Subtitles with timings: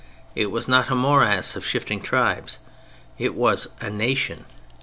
[0.33, 2.57] It was not a morass of shifting tribes;
[3.19, 4.45] it was a nation.